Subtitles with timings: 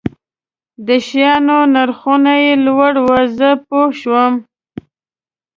[0.87, 4.33] د شیانو نرخونه یې لوړ وو، زه پوه شوم.